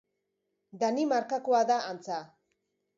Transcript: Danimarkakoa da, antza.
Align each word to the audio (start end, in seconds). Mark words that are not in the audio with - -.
Danimarkakoa 0.85 1.63
da, 1.73 1.81
antza. 1.95 2.23